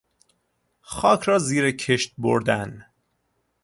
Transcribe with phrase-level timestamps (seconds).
[0.81, 2.85] خاک را زیر کشت بردن